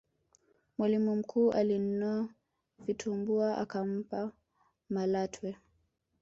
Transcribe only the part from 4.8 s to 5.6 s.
malatwe